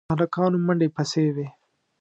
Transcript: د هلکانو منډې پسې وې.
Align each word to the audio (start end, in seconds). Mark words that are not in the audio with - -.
د 0.01 0.03
هلکانو 0.13 0.57
منډې 0.65 0.87
پسې 0.95 1.25
وې. 1.35 1.47